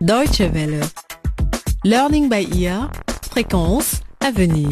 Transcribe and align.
Deutsche 0.00 0.40
Welle. 0.40 0.80
Learning 1.84 2.30
by 2.30 2.48
ear. 2.58 2.90
Fréquence 3.30 4.00
à 4.20 4.30
venir. 4.30 4.70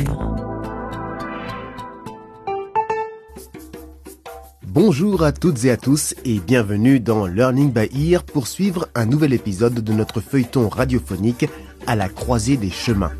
Bonjour 4.66 5.22
à 5.22 5.32
toutes 5.32 5.66
et 5.66 5.70
à 5.70 5.76
tous 5.76 6.14
et 6.24 6.38
bienvenue 6.38 6.98
dans 6.98 7.26
Learning 7.26 7.70
by 7.70 8.10
Ear 8.10 8.24
pour 8.24 8.46
suivre 8.46 8.88
un 8.94 9.04
nouvel 9.04 9.34
épisode 9.34 9.74
de 9.74 9.92
notre 9.92 10.22
feuilleton 10.22 10.70
radiophonique 10.70 11.44
à 11.86 11.94
la 11.94 12.08
croisée 12.08 12.56
des 12.56 12.70
chemins. 12.70 13.12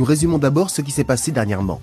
Nous 0.00 0.06
résumons 0.06 0.38
d'abord 0.38 0.70
ce 0.70 0.80
qui 0.80 0.92
s'est 0.92 1.04
passé 1.04 1.30
dernièrement. 1.30 1.82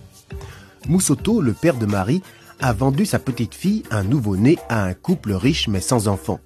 Moussoto, 0.87 1.39
le 1.39 1.53
père 1.53 1.75
de 1.75 1.85
Marie, 1.85 2.23
a 2.59 2.73
vendu 2.73 3.05
sa 3.05 3.19
petite 3.19 3.53
fille, 3.53 3.83
un 3.91 4.03
nouveau-né, 4.03 4.57
à 4.69 4.85
un 4.85 4.95
couple 4.95 5.33
riche 5.33 5.67
mais 5.67 5.81
sans 5.81 6.07
enfant. 6.07 6.39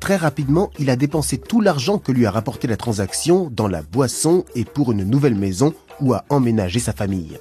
Très 0.00 0.16
rapidement, 0.16 0.70
il 0.78 0.88
a 0.88 0.96
dépensé 0.96 1.36
tout 1.36 1.60
l'argent 1.60 1.98
que 1.98 2.10
lui 2.10 2.24
a 2.24 2.30
rapporté 2.30 2.68
la 2.68 2.78
transaction 2.78 3.50
dans 3.52 3.68
la 3.68 3.82
boisson 3.82 4.46
et 4.54 4.64
pour 4.64 4.92
une 4.92 5.04
nouvelle 5.04 5.34
maison 5.34 5.74
où 6.00 6.14
a 6.14 6.24
emménagé 6.30 6.80
sa 6.80 6.94
famille. 6.94 7.38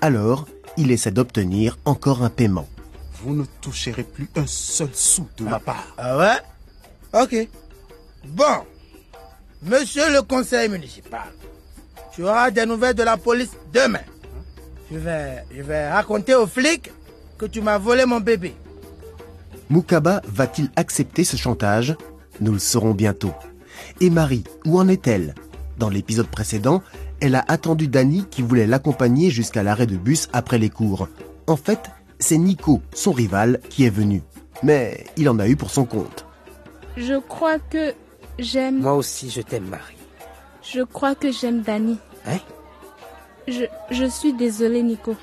Alors, 0.00 0.48
il 0.76 0.90
essaie 0.90 1.12
d'obtenir 1.12 1.78
encore 1.84 2.24
un 2.24 2.30
paiement. 2.30 2.66
Vous 3.22 3.32
ne 3.32 3.44
toucherez 3.60 4.02
plus 4.02 4.28
un 4.34 4.46
seul 4.48 4.90
sou 4.92 5.28
de 5.36 5.44
ma 5.44 5.60
part. 5.60 5.94
Ah 5.98 6.18
ouais? 6.18 7.22
Ok. 7.22 7.48
Bon. 8.26 8.64
Monsieur 9.62 10.12
le 10.12 10.22
conseil 10.22 10.68
municipal, 10.68 11.28
tu 12.18 12.24
auras 12.24 12.50
des 12.50 12.66
nouvelles 12.66 12.96
de 12.96 13.04
la 13.04 13.16
police 13.16 13.52
demain. 13.72 14.00
Je 14.90 14.98
vais, 14.98 15.44
je 15.56 15.62
vais 15.62 15.88
raconter 15.88 16.34
aux 16.34 16.48
flics 16.48 16.90
que 17.38 17.46
tu 17.46 17.60
m'as 17.60 17.78
volé 17.78 18.06
mon 18.06 18.18
bébé. 18.18 18.56
Moukaba 19.70 20.20
va-t-il 20.26 20.68
accepter 20.74 21.22
ce 21.22 21.36
chantage? 21.36 21.94
Nous 22.40 22.50
le 22.50 22.58
saurons 22.58 22.90
bientôt. 22.90 23.32
Et 24.00 24.10
Marie, 24.10 24.42
où 24.66 24.80
en 24.80 24.88
est-elle? 24.88 25.36
Dans 25.78 25.88
l'épisode 25.88 26.26
précédent, 26.26 26.82
elle 27.20 27.36
a 27.36 27.44
attendu 27.46 27.86
Dani 27.86 28.26
qui 28.28 28.42
voulait 28.42 28.66
l'accompagner 28.66 29.30
jusqu'à 29.30 29.62
l'arrêt 29.62 29.86
de 29.86 29.96
bus 29.96 30.28
après 30.32 30.58
les 30.58 30.70
cours. 30.70 31.06
En 31.46 31.56
fait, 31.56 31.88
c'est 32.18 32.38
Nico, 32.38 32.82
son 32.92 33.12
rival, 33.12 33.60
qui 33.70 33.84
est 33.84 33.94
venu. 33.94 34.22
Mais 34.64 35.04
il 35.16 35.28
en 35.28 35.38
a 35.38 35.46
eu 35.46 35.54
pour 35.54 35.70
son 35.70 35.84
compte. 35.84 36.26
Je 36.96 37.20
crois 37.20 37.60
que 37.60 37.94
j'aime. 38.40 38.80
Moi 38.80 38.94
aussi, 38.94 39.30
je 39.30 39.40
t'aime, 39.40 39.66
Marie. 39.66 39.94
Je 40.62 40.82
crois 40.82 41.14
que 41.14 41.30
j'aime 41.30 41.62
Dani. 41.62 41.96
Hein? 42.28 42.38
Je, 43.46 43.64
je 43.90 44.04
suis 44.04 44.32
désolée, 44.32 44.82
Nico. 44.82 45.16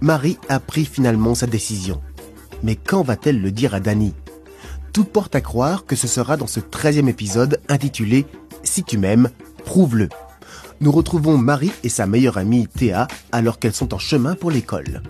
Marie 0.00 0.38
a 0.48 0.60
pris 0.60 0.84
finalement 0.84 1.34
sa 1.34 1.46
décision. 1.46 2.00
Mais 2.62 2.76
quand 2.76 3.02
va-t-elle 3.02 3.40
le 3.40 3.50
dire 3.52 3.74
à 3.74 3.80
Dani? 3.80 4.14
Tout 4.92 5.04
porte 5.04 5.34
à 5.34 5.40
croire 5.40 5.86
que 5.86 5.96
ce 5.96 6.08
sera 6.08 6.36
dans 6.36 6.46
ce 6.46 6.60
13e 6.60 7.08
épisode 7.08 7.60
intitulé 7.68 8.26
Si 8.64 8.82
tu 8.82 8.98
m'aimes, 8.98 9.30
prouve-le. 9.64 10.08
Nous 10.80 10.90
retrouvons 10.90 11.36
Marie 11.38 11.72
et 11.84 11.88
sa 11.88 12.06
meilleure 12.06 12.38
amie 12.38 12.66
Théa 12.66 13.06
alors 13.32 13.58
qu'elles 13.58 13.74
sont 13.74 13.94
en 13.94 13.98
chemin 13.98 14.34
pour 14.34 14.50
l'école. 14.50 15.02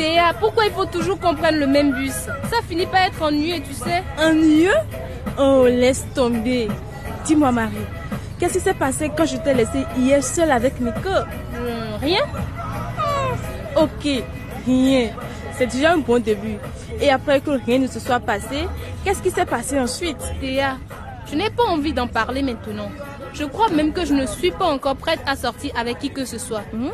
Théa, 0.00 0.32
pourquoi 0.40 0.64
il 0.64 0.72
faut 0.72 0.86
toujours 0.86 1.20
qu'on 1.20 1.34
prenne 1.34 1.56
le 1.56 1.66
même 1.66 1.92
bus? 1.92 2.14
Ça 2.50 2.62
finit 2.66 2.86
par 2.86 3.02
être 3.02 3.20
ennuyeux, 3.20 3.60
tu 3.60 3.74
sais. 3.74 4.02
Ennuyeux? 4.18 4.72
Oh, 5.38 5.66
laisse 5.66 6.06
tomber. 6.14 6.68
Dis-moi, 7.26 7.52
Marie, 7.52 7.74
qu'est-ce 8.38 8.54
qui 8.54 8.60
s'est 8.60 8.72
passé 8.72 9.10
quand 9.14 9.26
je 9.26 9.36
t'ai 9.36 9.52
laissé 9.52 9.84
hier 9.98 10.24
seule 10.24 10.52
avec 10.52 10.80
Nico 10.80 11.10
Hum, 11.10 11.98
rien 12.00 12.22
Ok, 13.76 14.24
rien. 14.66 15.10
C'est 15.58 15.66
déjà 15.66 15.92
un 15.92 15.98
bon 15.98 16.18
début. 16.22 16.56
Et 16.98 17.10
après 17.10 17.42
que 17.42 17.50
rien 17.50 17.78
ne 17.80 17.86
se 17.86 18.00
soit 18.00 18.20
passé, 18.20 18.66
qu'est-ce 19.04 19.20
qui 19.20 19.30
s'est 19.30 19.44
passé 19.44 19.78
ensuite? 19.78 20.16
Théa, 20.40 20.78
je 21.30 21.36
n'ai 21.36 21.50
pas 21.50 21.64
envie 21.64 21.92
d'en 21.92 22.06
parler 22.06 22.40
maintenant. 22.40 22.88
Je 23.34 23.44
crois 23.44 23.68
même 23.68 23.92
que 23.92 24.06
je 24.06 24.14
ne 24.14 24.24
suis 24.24 24.50
pas 24.50 24.64
encore 24.64 24.96
prête 24.96 25.20
à 25.26 25.36
sortir 25.36 25.72
avec 25.76 25.98
qui 25.98 26.08
que 26.08 26.24
ce 26.24 26.38
soit. 26.38 26.62
Hmm? 26.72 26.88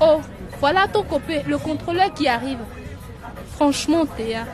Oh, 0.00 0.20
voilà 0.60 0.86
ton 0.88 1.02
copain, 1.02 1.40
le 1.46 1.58
contrôleur 1.58 2.12
qui 2.14 2.28
arrive. 2.28 2.58
Franchement, 3.54 4.04
Théa, 4.06 4.44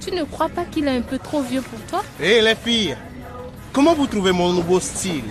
tu 0.00 0.12
ne 0.12 0.24
crois 0.24 0.48
pas 0.48 0.64
qu'il 0.64 0.86
est 0.86 0.96
un 0.96 1.02
peu 1.02 1.18
trop 1.18 1.42
vieux 1.42 1.62
pour 1.62 1.78
toi? 1.82 2.02
Hé 2.20 2.40
les 2.40 2.54
filles, 2.54 2.96
comment 3.72 3.94
vous 3.94 4.06
trouvez 4.06 4.32
mon 4.32 4.52
nouveau 4.52 4.80
style? 4.80 5.24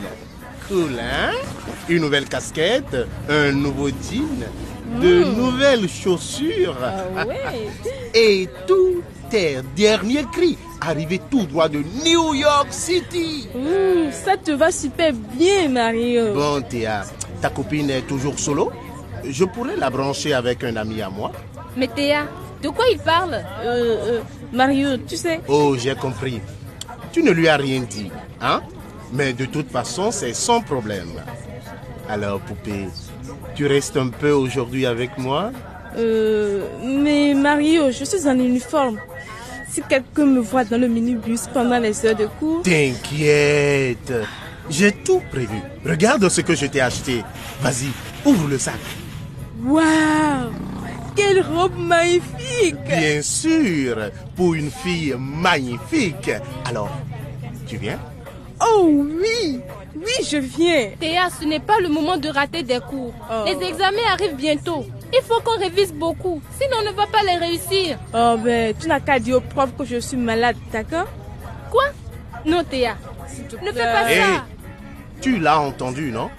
Cool, 0.68 1.00
hein? 1.00 1.32
Une 1.90 2.02
nouvelle 2.02 2.26
casquette, 2.26 2.96
un 3.28 3.52
nouveau 3.52 3.90
jean, 3.90 4.46
de 5.02 5.24
nouvelles 5.24 5.90
chaussures. 5.90 6.78
Ah 7.18 7.26
ouais 7.26 7.68
Et 8.14 8.48
tout 8.68 9.02
est 9.32 9.62
dernier 9.76 10.24
cri, 10.32 10.58
arrivé 10.82 11.20
tout 11.30 11.46
droit 11.46 11.68
de 11.70 11.84
New 12.06 12.34
York 12.36 12.68
City. 12.72 13.48
Ouh, 13.56 14.12
Ça 14.12 14.38
te 14.38 14.52
va 14.52 14.72
super 14.72 15.12
bien, 15.14 15.68
Mario. 15.70 16.34
Bon, 16.34 16.62
Théa, 16.62 17.04
ta 17.42 17.50
copine 17.50 17.90
est 17.90 18.02
toujours 18.08 18.38
solo? 18.40 18.72
Je 19.28 19.44
pourrais 19.46 19.76
la 19.76 19.90
brancher 19.90 20.34
avec 20.34 20.64
un 20.64 20.76
ami 20.76 21.02
à 21.02 21.10
moi 21.10 21.32
Mais 21.76 21.88
Théa, 21.88 22.26
de 22.62 22.70
quoi 22.70 22.86
il 22.92 23.00
parle 23.00 23.36
Euh, 23.64 23.66
euh, 23.66 24.20
Mario, 24.54 24.98
tu 25.08 25.16
sais, 25.18 25.40
Oh, 25.48 25.76
j'ai 25.78 25.96
compris. 25.96 26.42
Tu 27.12 27.24
ne 27.24 27.32
lui 27.32 27.48
as 27.48 27.58
rien 27.58 27.82
dit, 27.82 28.12
hein? 28.42 28.62
Mais 29.14 29.34
de 29.34 29.46
toute 29.46 29.72
façon, 29.72 30.12
c'est 30.12 30.34
son 30.34 30.62
problème. 30.62 31.10
Alors, 32.08 32.40
poupée, 32.40 32.88
tu 33.56 33.66
restes 33.68 33.98
un 33.98 34.10
peu 34.10 34.32
aujourd'hui 34.32 34.86
avec 34.86 35.18
moi? 35.18 35.52
Euh, 35.98 36.66
mais 36.84 37.34
Mario, 37.34 37.92
je 37.92 38.04
suis 38.04 38.28
en 38.28 38.38
uniforme. 38.38 38.98
Si 39.72 39.82
quelqu'un 39.84 40.26
me 40.26 40.40
voit 40.40 40.64
dans 40.64 40.80
le 40.80 40.88
minibus 40.88 41.48
pendant 41.54 41.80
les 41.80 42.06
heures 42.06 42.16
de 42.16 42.28
cours, 42.40 42.62
T'inquiète. 42.64 44.14
J'ai 44.70 44.92
tout 44.92 45.22
prévu. 45.32 45.60
Regarde 45.86 46.28
ce 46.30 46.42
que 46.42 46.56
je 46.56 46.68
t'ai 46.68 46.82
acheté. 46.82 47.24
Vas-y, 47.62 47.90
ouvre 48.26 48.48
le 48.48 48.58
sac. 48.60 48.76
Waouh 49.64 50.52
Quelle 51.16 51.42
robe 51.42 51.78
magnifique 51.78 52.76
Bien 52.88 53.22
sûr, 53.22 53.96
pour 54.36 54.54
une 54.54 54.72
fille 54.72 55.16
magnifique. 55.18 56.32
Alors, 56.66 56.90
tu 57.68 57.78
viens? 57.78 58.00
Oh 58.62 58.90
oui 58.90 59.60
Oui, 59.96 60.26
je 60.30 60.38
viens 60.38 60.90
Théa, 61.00 61.30
ce 61.40 61.46
n'est 61.46 61.60
pas 61.62 61.80
le 61.82 61.88
moment 61.90 62.18
de 62.18 62.28
rater 62.30 62.64
des 62.64 62.80
cours. 62.80 63.14
Oh. 63.32 63.44
Les 63.46 63.68
examens 63.68 63.98
arrivent 64.14 64.36
bientôt. 64.36 64.86
Il 65.14 65.22
faut 65.24 65.40
qu'on 65.42 65.58
révise 65.60 65.94
beaucoup, 65.94 66.42
sinon 66.60 66.78
on 66.82 66.92
ne 66.92 66.96
va 66.96 67.08
pas 67.08 67.24
les 67.24 67.38
réussir. 67.38 67.98
Oh 68.14 68.36
ben, 68.44 68.74
tu 68.80 68.88
n'as 68.88 69.00
qu'à 69.00 69.20
dire 69.20 69.38
au 69.38 69.42
prof 69.42 69.70
que 69.78 69.84
je 69.86 69.98
suis 70.00 70.18
malade, 70.18 70.58
d'accord? 70.72 71.08
Quoi? 71.72 71.86
Non, 72.46 72.64
Théa, 72.64 72.96
ne 73.64 73.72
fais 73.72 73.80
pas 73.84 74.08
ça. 74.10 74.46
tu 75.22 75.40
l'as 75.40 75.60
entendu, 75.60 76.12
non? 76.12 76.30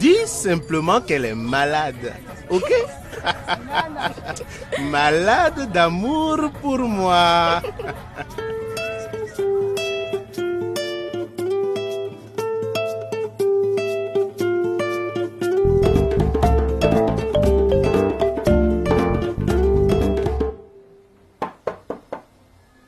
Dis 0.00 0.26
simplement 0.26 1.02
qu'elle 1.02 1.26
est 1.26 1.34
malade, 1.34 2.14
ok? 2.48 2.72
Malade 4.90 5.70
d'amour 5.70 6.50
pour 6.62 6.78
moi. 6.78 7.60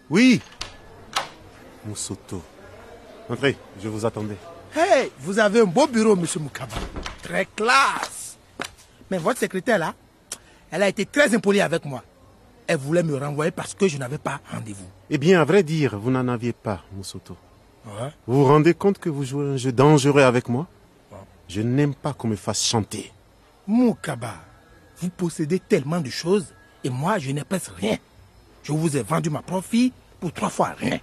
Oui. 0.08 0.40
Moussoto. 1.86 2.42
Entrez, 3.28 3.56
je 3.82 3.88
vous 3.88 4.04
attendais. 4.06 4.36
Hey, 4.74 5.10
vous 5.18 5.38
avez 5.38 5.60
un 5.60 5.64
beau 5.64 5.86
bureau, 5.86 6.16
monsieur 6.16 6.40
Moukaba. 6.40 6.76
Très 7.32 7.46
classe. 7.46 8.36
Mais 9.10 9.16
votre 9.16 9.40
secrétaire 9.40 9.78
là, 9.78 9.94
elle 10.70 10.82
a 10.82 10.88
été 10.90 11.06
très 11.06 11.34
impolie 11.34 11.62
avec 11.62 11.82
moi. 11.86 12.04
Elle 12.66 12.76
voulait 12.76 13.02
me 13.02 13.16
renvoyer 13.16 13.50
parce 13.50 13.72
que 13.72 13.88
je 13.88 13.96
n'avais 13.96 14.18
pas 14.18 14.38
rendez-vous. 14.52 14.84
Eh 15.08 15.16
bien, 15.16 15.40
à 15.40 15.44
vrai 15.46 15.62
dire, 15.62 15.98
vous 15.98 16.10
n'en 16.10 16.28
aviez 16.28 16.52
pas, 16.52 16.82
Moussoto. 16.92 17.34
Ouais. 17.86 18.10
Vous 18.26 18.40
vous 18.40 18.44
rendez 18.44 18.74
compte 18.74 18.98
que 18.98 19.08
vous 19.08 19.24
jouez 19.24 19.46
un 19.46 19.56
jeu 19.56 19.72
dangereux 19.72 20.20
avec 20.20 20.50
moi? 20.50 20.66
Je 21.48 21.62
n'aime 21.62 21.94
pas 21.94 22.12
qu'on 22.12 22.28
me 22.28 22.36
fasse 22.36 22.62
chanter. 22.62 23.10
Moukaba, 23.66 24.34
vous 24.98 25.08
possédez 25.08 25.58
tellement 25.58 26.02
de 26.02 26.10
choses 26.10 26.52
et 26.84 26.90
moi 26.90 27.18
je 27.18 27.30
n'ai 27.30 27.44
presque 27.44 27.72
rien. 27.78 27.96
Je 28.62 28.72
vous 28.72 28.94
ai 28.94 29.02
vendu 29.02 29.30
ma 29.30 29.40
profit 29.40 29.94
pour 30.20 30.34
trois 30.34 30.50
fois 30.50 30.74
rien. 30.76 31.00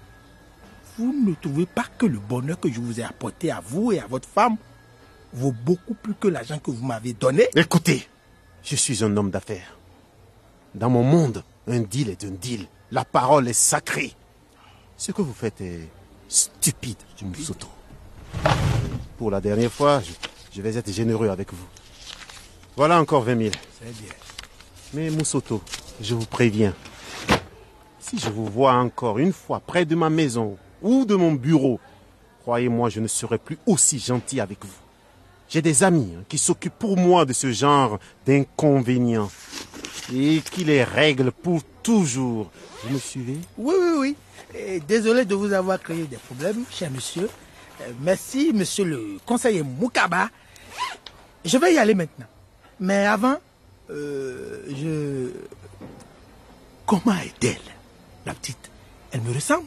Vous 0.95 1.11
ne 1.11 1.33
trouvez 1.33 1.65
pas 1.65 1.85
que 1.97 2.05
le 2.05 2.19
bonheur 2.19 2.59
que 2.59 2.71
je 2.71 2.79
vous 2.79 2.99
ai 2.99 3.03
apporté 3.03 3.49
à 3.49 3.63
vous 3.65 3.91
et 3.91 3.99
à 3.99 4.05
votre 4.05 4.29
femme 4.29 4.57
vaut 5.33 5.51
beaucoup 5.51 5.93
plus 5.93 6.13
que 6.13 6.27
l'argent 6.27 6.59
que 6.59 6.71
vous 6.71 6.85
m'avez 6.85 7.13
donné 7.13 7.47
Écoutez, 7.55 8.07
je 8.63 8.75
suis 8.75 9.03
un 9.03 9.15
homme 9.17 9.31
d'affaires. 9.31 9.77
Dans 10.75 10.89
mon 10.89 11.03
monde, 11.03 11.43
un 11.67 11.79
deal 11.79 12.09
est 12.09 12.23
un 12.23 12.31
deal. 12.31 12.67
La 12.91 13.05
parole 13.05 13.47
est 13.47 13.53
sacrée. 13.53 14.13
Ce 14.97 15.11
que 15.11 15.21
vous 15.21 15.33
faites 15.33 15.61
est 15.61 15.87
stupide, 16.27 16.97
Moussoto. 17.21 17.67
Pour 19.17 19.31
la 19.31 19.41
dernière 19.41 19.71
fois, 19.71 20.01
je, 20.01 20.11
je 20.55 20.61
vais 20.61 20.75
être 20.75 20.91
généreux 20.91 21.29
avec 21.29 21.53
vous. 21.53 21.67
Voilà 22.75 22.99
encore 22.99 23.23
20 23.23 23.37
000. 23.37 23.51
C'est 23.81 23.91
bien. 24.01 24.13
Mais 24.93 25.09
Moussoto, 25.09 25.61
je 26.01 26.15
vous 26.15 26.25
préviens. 26.25 26.73
Si 27.99 28.17
je 28.17 28.29
vous 28.29 28.45
vois 28.45 28.73
encore 28.73 29.19
une 29.19 29.33
fois 29.33 29.59
près 29.59 29.85
de 29.85 29.95
ma 29.95 30.09
maison 30.09 30.57
ou 30.81 31.05
de 31.05 31.15
mon 31.15 31.33
bureau, 31.33 31.79
croyez-moi, 32.41 32.89
je 32.89 32.99
ne 32.99 33.07
serai 33.07 33.37
plus 33.37 33.57
aussi 33.67 33.99
gentil 33.99 34.39
avec 34.39 34.63
vous. 34.63 34.88
J'ai 35.49 35.63
des 35.63 35.83
amis 35.83 36.13
hein, 36.15 36.23
qui 36.29 36.37
s'occupent 36.37 36.77
pour 36.77 36.95
moi 36.95 37.25
de 37.25 37.33
ce 37.33 37.51
genre 37.51 37.99
d'inconvénients 38.25 39.31
et 40.13 40.41
qui 40.51 40.63
les 40.63 40.83
règlent 40.83 41.31
pour 41.31 41.61
toujours. 41.81 42.51
Vous 42.83 42.93
me 42.93 42.99
suivez? 42.99 43.37
Oui, 43.57 43.75
oui, 43.79 43.97
oui. 43.99 44.15
Et 44.55 44.79
désolé 44.79 45.25
de 45.25 45.33
vous 45.33 45.51
avoir 45.51 45.79
créé 45.79 46.03
des 46.03 46.17
problèmes, 46.17 46.63
cher 46.71 46.91
monsieur. 46.91 47.29
Euh, 47.81 47.91
merci, 47.99 48.51
monsieur 48.53 48.85
le 48.85 49.17
conseiller 49.25 49.63
Moukaba. 49.63 50.29
Je 51.43 51.57
vais 51.57 51.73
y 51.73 51.77
aller 51.79 51.95
maintenant. 51.95 52.27
Mais 52.79 53.07
avant, 53.07 53.37
euh, 53.89 54.63
je... 54.69 55.31
Comment 56.85 57.15
est-elle, 57.15 57.57
la 58.25 58.33
petite? 58.33 58.69
Elle 59.11 59.21
me 59.21 59.33
ressemble? 59.33 59.65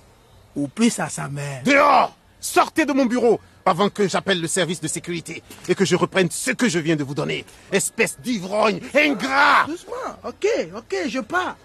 Ou 0.54 0.68
plus 0.68 0.98
à 1.00 1.08
sa 1.08 1.28
mère? 1.28 1.62
Dehors 1.64 2.16
Sortez 2.40 2.84
de 2.84 2.92
mon 2.92 3.06
bureau 3.06 3.40
avant 3.64 3.88
que 3.88 4.08
j'appelle 4.08 4.40
le 4.40 4.48
service 4.48 4.80
de 4.80 4.88
sécurité 4.88 5.42
et 5.68 5.74
que 5.74 5.84
je 5.84 5.96
reprenne 5.96 6.30
ce 6.30 6.50
que 6.50 6.68
je 6.68 6.78
viens 6.78 6.96
de 6.96 7.04
vous 7.04 7.14
donner. 7.14 7.44
Espèce 7.70 8.18
d'ivrogne 8.20 8.80
ingrat 8.94 9.66
Doucement, 9.66 9.94
ok, 10.24 10.46
ok, 10.76 10.96
je 11.08 11.20
pars. 11.20 11.56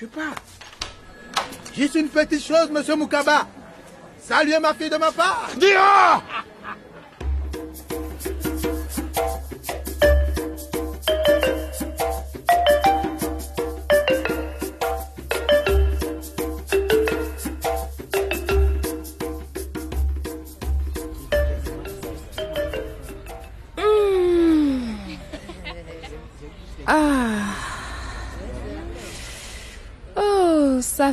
Je 0.00 0.06
pars. 0.06 0.34
Juste 1.76 1.94
une 1.94 2.08
petite 2.08 2.44
chose, 2.44 2.70
monsieur 2.70 2.96
Moukaba. 2.96 3.46
Saluez 4.20 4.58
ma 4.58 4.74
fille 4.74 4.90
de 4.90 4.96
ma 4.96 5.12
part. 5.12 5.48
Dehors 5.58 6.22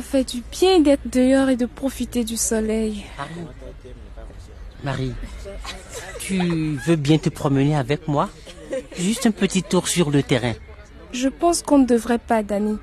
fait 0.06 0.24
du 0.24 0.42
bien 0.52 0.80
d'être 0.80 1.08
dehors 1.10 1.48
et 1.48 1.56
de 1.56 1.66
profiter 1.66 2.24
du 2.24 2.36
soleil. 2.36 3.04
Marie, 4.84 5.14
tu 6.20 6.38
veux 6.86 6.96
bien 6.96 7.18
te 7.18 7.28
promener 7.28 7.76
avec 7.76 8.06
moi? 8.06 8.28
Juste 8.96 9.26
un 9.26 9.32
petit 9.32 9.62
tour 9.62 9.88
sur 9.88 10.10
le 10.10 10.22
terrain. 10.22 10.54
Je 11.12 11.28
pense 11.28 11.62
qu'on 11.62 11.78
ne 11.78 11.86
devrait 11.86 12.18
pas, 12.18 12.42
Dani. 12.42 12.78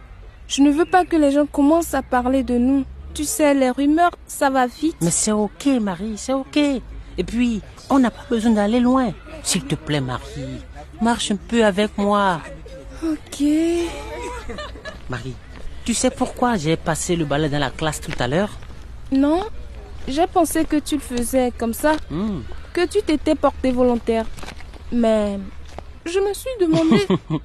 Je 0.48 0.62
ne 0.62 0.72
veux 0.72 0.86
pas 0.86 1.06
que 1.06 1.16
les 1.16 1.32
gens 1.32 1.46
commencent 1.46 1.94
à 1.94 2.02
parler 2.02 2.44
de 2.44 2.58
nous. 2.58 2.84
Tu 3.14 3.24
sais, 3.24 3.54
les 3.54 3.70
rumeurs, 3.70 4.16
ça 4.28 4.50
va 4.50 4.68
vite. 4.68 4.98
Mais 5.02 5.12
c'est 5.12 5.32
ok, 5.32 5.66
Marie, 5.80 6.18
c'est 6.18 6.34
ok. 6.34 6.58
Et 6.58 7.24
puis, 7.24 7.62
on 7.90 8.00
n'a 8.00 8.12
pas 8.12 8.26
besoin 8.30 8.52
d'aller 8.52 8.80
loin. 8.80 9.14
S'il 9.44 9.64
te 9.66 9.76
plaît, 9.76 10.02
Marie, 10.02 10.62
marche 11.02 11.32
un 11.32 11.36
peu 11.36 11.64
avec 11.64 11.98
moi. 11.98 12.42
Ok. 13.04 13.44
Marie, 15.10 15.36
tu 15.86 15.94
sais 15.94 16.10
pourquoi 16.10 16.56
j'ai 16.58 16.78
passé 16.78 17.16
le 17.16 17.26
balai 17.26 17.50
dans 17.50 17.60
la 17.60 17.70
classe 17.70 18.00
tout 18.02 18.12
à 18.20 18.28
l'heure? 18.28 18.50
Non, 19.12 19.44
j'ai 20.08 20.28
pensé 20.28 20.66
que 20.66 20.78
tu 20.78 20.96
le 20.96 21.02
faisais 21.02 21.52
comme 21.58 21.74
ça, 21.74 21.94
Hmm. 22.10 22.42
que 22.74 22.86
tu 22.88 23.02
t'étais 23.02 23.36
porté 23.36 23.72
volontaire. 23.72 24.26
Mais 24.92 25.40
je 26.06 26.20
me 26.20 26.34
suis 26.34 26.50
demandé. 26.60 27.06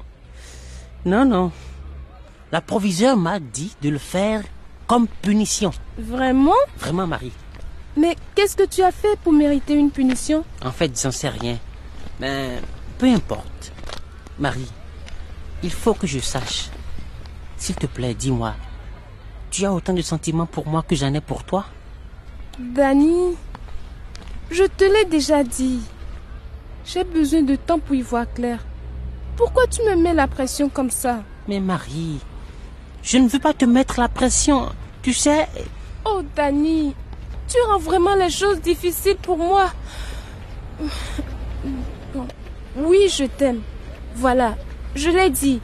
Non, 1.05 1.25
non. 1.25 1.53
La 2.53 2.61
proviseur 2.61 3.17
m'a 3.17 3.39
dit 3.39 3.75
de 3.83 3.89
le 3.89 3.99
faire 3.99 4.43
comme 4.87 5.07
punition. 5.07 5.71
Vraiment? 5.99 6.53
Vraiment, 6.77 7.07
Marie. 7.07 7.33
Mais 7.97 8.17
qu'est-ce 8.35 8.57
que 8.57 8.65
tu 8.65 8.83
as 8.83 8.91
fait 8.91 9.17
pour 9.23 9.33
mériter 9.33 9.75
une 9.75 9.91
punition? 9.91 10.45
En 10.65 10.73
fait, 10.73 11.01
j'en 11.01 11.11
sais 11.13 11.29
rien. 11.29 11.57
Mais 12.21 12.59
peu 12.99 13.07
importe. 13.07 13.73
Marie, 14.39 14.71
il 15.63 15.71
faut 15.71 15.95
que 15.95 16.07
je 16.07 16.19
sache. 16.19 16.69
S'il 17.59 17.75
te 17.75 17.87
plaît, 17.87 18.15
dis-moi. 18.15 18.55
Tu 19.51 19.65
as 19.65 19.73
autant 19.73 19.93
de 19.93 20.03
sentiments 20.03 20.47
pour 20.47 20.67
moi 20.67 20.83
que 20.83 20.95
j'en 20.95 21.13
ai 21.13 21.21
pour 21.21 21.45
toi? 21.45 21.67
Dani, 22.59 23.37
je 24.51 24.65
te 24.65 24.85
l'ai 24.85 25.05
déjà 25.05 25.45
dit. 25.45 25.81
J'ai 26.85 27.05
besoin 27.05 27.43
de 27.43 27.57
temps 27.57 27.79
pour 27.79 27.95
y 27.95 28.03
voir 28.03 28.33
clair. 28.33 28.65
Pourquoi 29.37 29.67
tu 29.67 29.83
me 29.83 29.97
mets 29.97 30.15
la 30.15 30.27
pression 30.27 30.69
comme 30.69 30.91
ça? 30.91 31.23
Mais 31.47 31.61
Marie, 31.61 32.21
je 33.03 33.19
ne 33.19 33.29
veux 33.29 33.39
pas 33.39 33.55
te 33.55 33.65
mettre 33.65 34.01
la 34.01 34.09
pression. 34.09 34.71
Tu 35.03 35.13
sais, 35.13 35.49
Oh 36.05 36.23
Dani, 36.35 36.95
tu 37.49 37.57
rends 37.69 37.79
vraiment 37.79 38.15
les 38.15 38.31
choses 38.31 38.61
difficiles 38.61 39.17
pour 39.17 39.37
moi. 39.37 39.71
Oui, 42.77 43.09
je 43.11 43.25
t'aime. 43.25 43.61
Voilà, 44.15 44.57
je 44.95 45.11
l'ai 45.11 45.31
dit. 45.31 45.61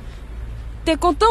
T'es 0.84 0.96
content? 0.96 1.26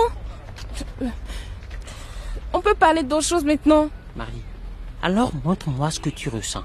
On 2.54 2.62
peut 2.62 2.76
parler 2.76 3.04
d'autre 3.04 3.26
chose 3.26 3.44
maintenant. 3.44 3.90
Marie, 4.16 4.44
alors 5.02 5.32
montre-moi 5.44 5.90
ce 5.92 6.00
que 6.00 6.10
tu 6.10 6.30
ressens. 6.30 6.64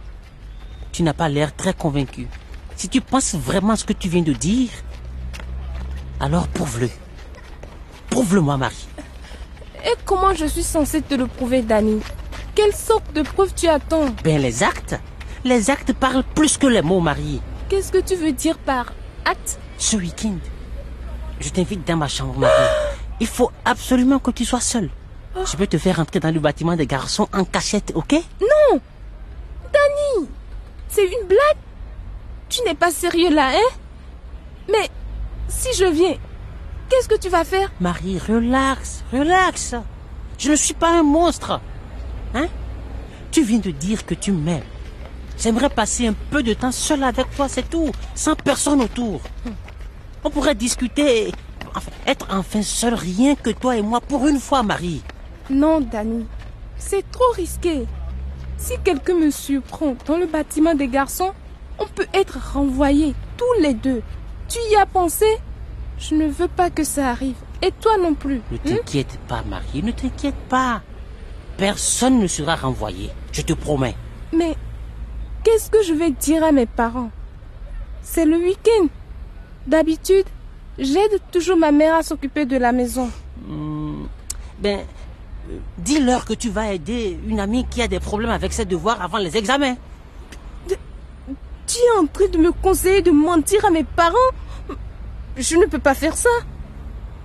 Tu 0.93 1.02
n'as 1.02 1.14
pas 1.14 1.29
l'air 1.29 1.55
très 1.56 1.73
convaincu. 1.73 2.29
Si 2.76 2.88
tu 2.88 3.00
penses 3.00 3.35
vraiment 3.35 3.73
à 3.73 3.76
ce 3.76 3.85
que 3.85 3.93
tu 3.93 4.08
viens 4.08 4.23
de 4.23 4.32
dire, 4.32 4.70
alors 6.20 6.46
prouve-le. 6.49 6.90
Prouve-le-moi, 8.11 8.56
Marie. 8.56 8.87
Et 9.85 9.94
comment 10.05 10.35
je 10.35 10.46
suis 10.46 10.62
censée 10.62 11.02
te 11.02 11.14
le 11.14 11.26
prouver, 11.26 11.62
Dani? 11.62 12.00
Quelle 12.55 12.75
sorte 12.75 13.12
de 13.14 13.23
preuve 13.23 13.55
tu 13.55 13.69
attends? 13.69 14.06
Ben 14.25 14.40
les 14.40 14.62
actes. 14.62 14.96
Les 15.44 15.70
actes 15.70 15.93
parlent 15.93 16.25
plus 16.35 16.58
que 16.58 16.67
les 16.67 16.82
mots, 16.82 17.00
Marie. 17.00 17.40
Qu'est-ce 17.69 17.93
que 17.93 17.99
tu 17.99 18.17
veux 18.17 18.32
dire 18.32 18.58
par 18.58 18.93
acte? 19.25 19.58
Ce 19.79 19.96
week-end, 19.96 20.38
je 21.38 21.49
t'invite 21.50 21.87
dans 21.87 21.96
ma 21.96 22.08
chambre, 22.08 22.38
Marie. 22.38 22.52
Il 23.20 23.26
faut 23.26 23.50
absolument 23.64 24.19
que 24.19 24.32
tu 24.32 24.44
sois 24.44 24.61
seule. 24.61 24.90
Je 25.36 25.56
peux 25.56 25.66
te 25.66 25.78
faire 25.78 26.00
entrer 26.00 26.20
dans 26.20 26.32
le 26.32 26.40
bâtiment 26.40 26.76
des 26.76 26.86
garçons 26.86 27.28
en 27.32 27.44
cachette, 27.44 27.92
ok? 27.94 28.12
Non 28.40 28.80
Dani 29.73 30.28
C'est 30.88 31.04
une 31.04 31.26
blague 31.26 31.56
Tu 32.49 32.62
n'es 32.64 32.75
pas 32.75 32.90
sérieux 32.90 33.30
là, 33.30 33.50
hein? 33.54 33.75
Mais 34.68 34.88
si 35.49 35.75
je 35.76 35.85
viens, 35.85 36.16
qu'est-ce 36.88 37.08
que 37.08 37.18
tu 37.18 37.28
vas 37.28 37.44
faire? 37.44 37.70
Marie, 37.80 38.18
relax, 38.18 39.04
relax. 39.12 39.75
Je 40.38 40.50
ne 40.50 40.56
suis 40.56 40.75
pas 40.75 40.99
un 40.99 41.02
monstre. 41.02 41.61
Hein? 42.35 42.47
Tu 43.30 43.42
viens 43.42 43.58
de 43.58 43.70
dire 43.70 44.04
que 44.04 44.14
tu 44.14 44.32
m'aimes. 44.32 44.62
J'aimerais 45.38 45.70
passer 45.70 46.08
un 46.08 46.14
peu 46.30 46.42
de 46.42 46.52
temps 46.52 46.73
seul 46.73 47.04
avec 47.04 47.35
toi, 47.37 47.49
c'est 47.49 47.68
tout, 47.68 47.92
sans 48.14 48.35
personne 48.35 48.82
autour. 48.82 49.20
On 50.25 50.30
pourrait 50.30 50.54
discuter, 50.54 51.32
enfin, 51.75 51.92
être 52.06 52.26
enfin 52.30 52.62
seul, 52.62 52.94
rien 52.94 53.37
que 53.37 53.50
toi 53.50 53.76
et 53.76 53.82
moi, 53.82 54.00
pour 54.00 54.26
une 54.26 54.40
fois, 54.40 54.62
Marie. 54.62 55.02
Non, 55.50 55.81
Dani. 55.81 56.26
C'est 56.76 57.11
trop 57.11 57.33
risqué. 57.35 57.87
Si 58.57 58.75
quelqu'un 58.85 59.14
me 59.14 59.31
surprend 59.31 59.97
dans 60.07 60.17
le 60.17 60.26
bâtiment 60.26 60.75
des 60.75 60.88
garçons, 60.88 61.33
on 61.78 61.87
peut 61.87 62.07
être 62.12 62.38
renvoyés, 62.55 63.14
tous 63.37 63.62
les 63.62 63.75
deux. 63.75 64.02
Tu 64.49 64.59
y 64.71 64.76
as 64.76 64.87
pensé? 64.87 65.26
Je 65.99 66.14
ne 66.14 66.26
veux 66.28 66.49
pas 66.49 66.71
que 66.71 66.85
ça 66.85 67.11
arrive. 67.11 67.37
Et 67.62 67.73
toi 67.73 67.97
non 67.99 68.14
plus. 68.14 68.40
Ne 68.50 68.57
hein? 68.57 68.61
t'inquiète 68.64 69.19
pas, 69.28 69.43
Marie, 69.43 69.83
ne 69.83 69.93
t'inquiète 69.93 70.37
pas. 70.49 70.83
Personne 71.57 72.21
ne 72.21 72.26
sera 72.26 72.55
renvoyé, 72.55 73.11
je 73.33 73.43
te 73.43 73.52
promets. 73.52 73.97
Mais 74.33 74.55
qu'est-ce 75.43 75.71
que 75.71 75.83
je 75.83 75.93
vais 75.93 76.11
dire 76.11 76.45
à 76.45 76.52
mes 76.52 76.67
parents? 76.67 77.11
C'est 78.02 78.25
le 78.25 78.37
week-end. 78.37 78.87
D'habitude, 79.67 80.26
j'aide 80.78 81.21
toujours 81.33 81.57
ma 81.57 81.73
mère 81.73 81.97
à 81.97 82.02
s'occuper 82.02 82.47
de 82.47 82.57
la 82.57 82.73
maison. 82.73 83.11
Hmm, 83.47 84.05
ben, 84.61 84.81
dis-leur 85.78 86.25
que 86.25 86.35
tu 86.35 86.50
vas 86.50 86.73
aider 86.73 87.19
une 87.26 87.40
amie 87.40 87.67
qui 87.67 87.83
a 87.83 87.88
des 87.88 88.00
problèmes 88.00 88.31
avec 88.31 88.52
ses 88.52 88.64
devoirs 88.64 89.00
avant 89.02 89.19
les 89.19 89.37
examens. 89.37 89.76
Tu 90.67 91.76
es 91.78 91.99
en 91.99 92.07
train 92.07 92.28
de 92.28 92.38
me 92.38 92.52
conseiller 92.52 93.02
de 93.02 93.11
mentir 93.11 93.64
à 93.64 93.71
mes 93.71 93.85
parents? 93.85 94.17
Je 95.37 95.57
ne 95.57 95.67
peux 95.67 95.78
pas 95.78 95.95
faire 95.95 96.17
ça. 96.17 96.31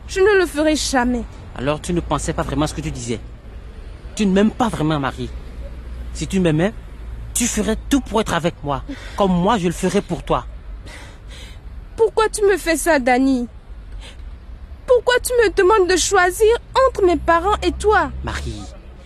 Je 0.08 0.20
ne 0.20 0.40
le 0.40 0.46
ferai 0.46 0.76
jamais. 0.76 1.24
Alors 1.56 1.80
tu 1.80 1.94
ne 1.94 2.02
pensais 2.02 2.34
pas 2.34 2.44
vraiment 2.44 2.68
ce 2.68 2.74
que 2.74 2.82
tu 2.82 2.92
disais. 2.92 3.20
Tu 4.16 4.26
ne 4.26 4.32
m'aimes 4.32 4.52
pas 4.52 4.70
vraiment, 4.70 5.00
Marie. 5.00 5.30
Si 6.14 6.28
tu 6.28 6.40
m'aimais, 6.40 6.74
tu 7.34 7.48
ferais 7.48 7.78
tout 7.90 8.02
pour 8.02 8.22
être 8.22 8.34
avec 8.34 8.56
moi, 8.64 8.84
comme 9.18 9.32
moi 9.32 9.58
je 9.58 9.68
le 9.68 9.74
ferais 9.74 10.02
pour 10.02 10.24
toi. 10.24 10.46
Pourquoi 11.96 12.30
tu 12.30 12.44
me 12.46 12.58
fais 12.58 12.78
ça, 12.78 13.00
Dani? 13.00 13.48
Pourquoi 14.96 15.20
tu 15.22 15.34
me 15.34 15.50
demandes 15.50 15.90
de 15.90 15.98
choisir 15.98 16.56
entre 16.88 17.04
mes 17.06 17.18
parents 17.18 17.58
et 17.64 17.72
toi 17.72 18.12
Marie, 18.24 18.62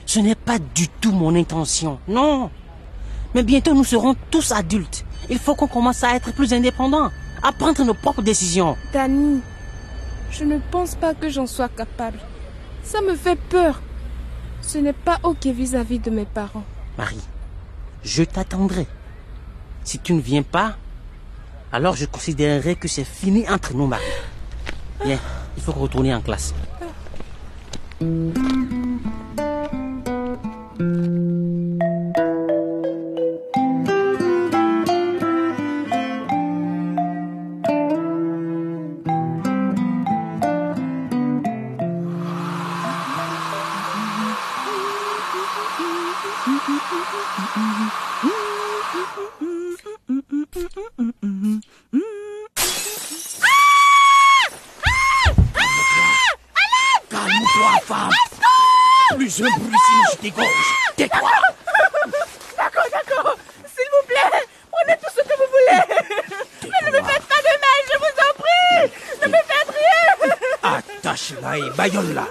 Ce 0.06 0.20
n'est 0.20 0.36
pas 0.36 0.60
du 0.60 0.90
tout 0.90 1.12
mon 1.14 1.34
intention, 1.34 2.00
non. 2.10 2.52
Mais 3.34 3.44
bientôt 3.44 3.74
nous 3.74 3.86
serons 3.86 4.14
tous 4.30 4.52
adultes. 4.52 5.06
Il 5.30 5.40
faut 5.40 5.56
qu'on 5.56 5.68
commence 5.68 6.04
à 6.04 6.14
être 6.16 6.34
plus 6.34 6.54
indépendants, 6.54 7.10
à 7.42 7.52
prendre 7.54 7.84
nos 7.86 7.94
propres 7.94 8.22
décisions. 8.22 8.76
Dani, 8.92 9.42
je 10.30 10.44
ne 10.44 10.60
pense 10.72 10.96
pas 10.96 11.14
que 11.14 11.30
j'en 11.30 11.48
sois 11.48 11.70
capable. 11.70 12.20
Ça 12.84 13.00
me 13.02 13.16
fait 13.16 13.40
peur. 13.50 13.82
Ce 14.62 14.78
n'est 14.78 14.94
pas 14.94 15.20
ok 15.24 15.46
vis-à-vis 15.46 16.00
de 16.00 16.10
mes 16.10 16.26
parents. 16.26 16.66
Marie, 16.98 17.24
je 18.04 18.24
t'attendrai. 18.24 18.88
Si 19.86 20.00
tu 20.00 20.14
ne 20.14 20.22
viens 20.22 20.44
pas, 20.44 20.76
alors 21.72 21.96
je 21.96 22.06
considérerai 22.06 22.76
que 22.76 22.90
c'est 22.90 23.06
fini 23.06 23.50
entre 23.50 23.74
nous, 23.74 23.88
Marie. 23.88 24.04
Viens, 25.06 25.20
il 25.58 25.64
faut 25.64 25.74
retourner 25.74 26.14
en 26.14 26.22
classe. 26.22 26.54
Femme. 57.86 58.10
Plus 59.16 59.42
un 59.42 59.50
bruit, 59.58 59.80
sinon 59.88 60.04
je 60.12 60.18
t'égorge. 60.18 60.48
Tais-toi. 60.98 61.32
D'accord, 62.58 62.88
d'accord. 62.92 63.36
S'il 63.66 63.90
vous 63.94 64.06
plaît, 64.08 64.44
prenez 64.72 64.98
tout 64.98 65.12
ce 65.16 65.22
que 65.22 65.36
vous 65.38 65.50
voulez. 65.50 65.82
Mais 66.64 66.82
ne 66.86 66.98
me 66.98 67.02
faites 67.08 67.24
pas 67.24 67.42
de 67.42 67.54
mal, 67.64 67.80
je 67.90 67.98
vous 67.98 68.16
en 68.26 68.32
prie. 68.42 68.92
Ne 69.22 69.28
me 69.28 69.38
faites 69.38 69.72
rien. 69.72 70.78
Attache-la 70.78 71.58
et 71.58 71.70
baillonne-la. 71.78 72.28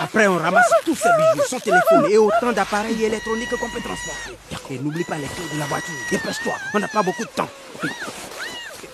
Après, 0.00 0.26
on 0.26 0.38
ramasse 0.38 0.72
tous 0.86 0.96
ces 0.96 1.10
bijoux, 1.10 1.46
son 1.48 1.60
téléphone 1.60 2.06
et 2.10 2.16
autant 2.16 2.52
d'appareils 2.52 3.04
électroniques 3.04 3.50
qu'on 3.50 3.68
peut 3.68 3.82
transporter. 3.82 4.38
Et 4.70 4.78
n'oublie 4.78 5.04
pas 5.04 5.16
les 5.16 5.26
clés 5.26 5.48
de 5.52 5.58
la 5.58 5.66
voiture. 5.66 5.94
Dépêche-toi, 6.10 6.54
on 6.72 6.78
n'a 6.78 6.88
pas 6.88 7.02
beaucoup 7.02 7.24
de 7.24 7.30
temps. 7.30 7.50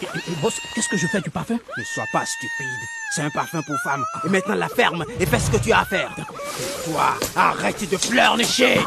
Et, 0.03 0.05
et, 0.05 0.33
et, 0.33 0.37
boss, 0.43 0.55
qu'est-ce 0.75 0.89
que 0.89 0.97
je 0.97 1.07
fais 1.07 1.21
du 1.21 1.31
parfum 1.31 1.59
Ne 1.77 1.85
sois 1.85 2.05
pas 2.13 2.25
stupide. 2.25 2.67
C'est 3.15 3.23
un 3.23 3.31
parfum 3.31 3.61
pour 3.63 3.77
femme. 3.83 4.05
Et 4.25 4.29
maintenant, 4.29 4.55
la 4.55 4.69
ferme 4.69 5.05
et 5.19 5.27
fais 5.27 5.39
ce 5.39 5.51
que 5.51 5.57
tu 5.57 5.73
as 5.73 5.81
à 5.81 5.85
faire. 5.85 6.15
Et 6.19 6.91
toi, 6.91 7.15
arrête 7.37 7.91
de 7.91 7.97
pleurnicher. 7.97 8.79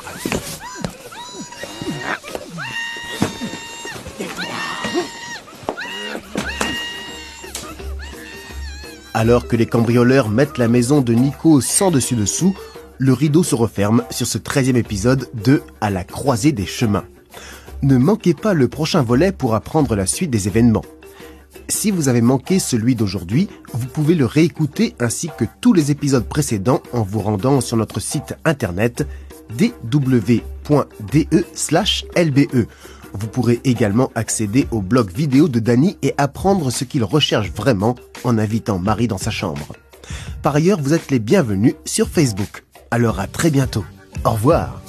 Alors 9.16 9.48
que 9.48 9.56
les 9.56 9.68
cambrioleurs 9.68 10.30
mettent 10.30 10.58
la 10.58 10.68
maison 10.68 11.02
de 11.02 11.14
Nico 11.14 11.62
sans 11.62 11.92
dessus-dessous, 11.92 12.56
le 12.98 13.14
rideau 13.14 13.44
se 13.44 13.54
referme 13.54 14.04
sur 14.10 14.26
ce 14.26 14.40
13e 14.40 14.76
épisode 14.76 15.30
de 15.34 15.62
À 15.82 15.92
la 15.92 16.04
croisée 16.04 16.52
des 16.52 16.66
chemins. 16.66 17.06
Ne 17.84 17.98
manquez 17.98 18.34
pas 18.34 18.54
le 18.54 18.68
prochain 18.68 19.04
volet 19.04 19.32
pour 19.32 19.54
apprendre 19.54 19.96
la 19.96 20.08
suite 20.08 20.32
des 20.32 20.48
événements. 20.48 20.86
Si 21.68 21.92
vous 21.92 22.10
avez 22.10 22.22
manqué 22.22 22.60
celui 22.60 22.96
d'aujourd'hui, 22.96 23.50
vous 23.74 23.88
pouvez 23.88 24.16
le 24.16 24.26
réécouter 24.26 24.96
ainsi 25.00 25.30
que 25.38 25.46
tous 25.62 25.74
les 25.74 25.92
épisodes 25.92 26.28
précédents 26.28 26.82
en 26.92 27.04
vous 27.04 27.20
rendant 27.20 27.62
sur 27.62 27.78
notre 27.78 28.00
site 28.00 28.36
internet 28.46 29.08
dw.de/lbe. 29.58 30.28
Vous 33.16 33.28
pourrez 33.28 33.62
également 33.64 34.12
accéder 34.16 34.68
au 34.72 34.82
blog 34.82 35.12
vidéo 35.12 35.48
de 35.48 35.60
Danny 35.60 35.98
et 36.02 36.14
apprendre 36.18 36.72
ce 36.72 36.84
qu'il 36.84 37.04
recherche 37.04 37.52
vraiment 37.52 37.96
en 38.24 38.38
invitant 38.38 38.80
Marie 38.80 39.08
dans 39.08 39.18
sa 39.18 39.32
chambre. 39.32 39.74
Par 40.42 40.56
ailleurs, 40.56 40.82
vous 40.82 40.94
êtes 40.94 41.12
les 41.12 41.20
bienvenus 41.20 41.76
sur 41.86 42.10
Facebook. 42.10 42.64
Alors 42.92 43.20
à 43.20 43.28
très 43.28 43.52
bientôt. 43.52 43.86
Au 44.26 44.32
revoir. 44.32 44.83